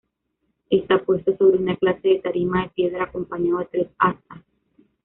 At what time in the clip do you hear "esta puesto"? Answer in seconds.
0.71-1.37